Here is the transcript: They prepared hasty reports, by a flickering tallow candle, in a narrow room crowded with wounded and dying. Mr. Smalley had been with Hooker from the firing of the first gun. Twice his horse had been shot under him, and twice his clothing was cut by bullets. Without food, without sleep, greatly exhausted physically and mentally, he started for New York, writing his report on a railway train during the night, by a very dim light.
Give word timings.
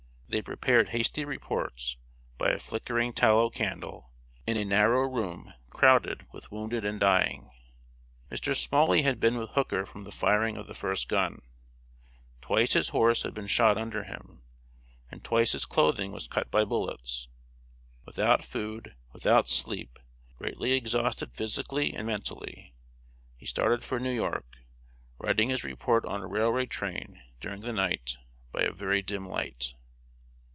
They 0.33 0.41
prepared 0.41 0.91
hasty 0.91 1.25
reports, 1.25 1.97
by 2.37 2.51
a 2.51 2.57
flickering 2.57 3.11
tallow 3.11 3.49
candle, 3.49 4.13
in 4.47 4.55
a 4.55 4.63
narrow 4.63 5.01
room 5.01 5.53
crowded 5.71 6.25
with 6.31 6.49
wounded 6.49 6.85
and 6.85 7.01
dying. 7.01 7.51
Mr. 8.31 8.55
Smalley 8.55 9.01
had 9.01 9.19
been 9.19 9.35
with 9.37 9.49
Hooker 9.49 9.85
from 9.85 10.05
the 10.05 10.09
firing 10.13 10.55
of 10.55 10.67
the 10.67 10.73
first 10.73 11.09
gun. 11.09 11.41
Twice 12.39 12.71
his 12.71 12.89
horse 12.95 13.23
had 13.23 13.33
been 13.33 13.47
shot 13.47 13.77
under 13.77 14.05
him, 14.05 14.41
and 15.09 15.21
twice 15.21 15.51
his 15.51 15.65
clothing 15.65 16.13
was 16.13 16.29
cut 16.29 16.49
by 16.49 16.63
bullets. 16.63 17.27
Without 18.05 18.41
food, 18.41 18.95
without 19.11 19.49
sleep, 19.49 19.99
greatly 20.37 20.71
exhausted 20.71 21.33
physically 21.33 21.93
and 21.93 22.07
mentally, 22.07 22.73
he 23.35 23.45
started 23.45 23.83
for 23.83 23.99
New 23.99 24.13
York, 24.15 24.59
writing 25.19 25.49
his 25.49 25.65
report 25.65 26.05
on 26.05 26.21
a 26.21 26.25
railway 26.25 26.65
train 26.65 27.21
during 27.41 27.59
the 27.59 27.73
night, 27.73 28.15
by 28.53 28.61
a 28.61 28.71
very 28.71 29.01
dim 29.01 29.27
light. 29.27 29.73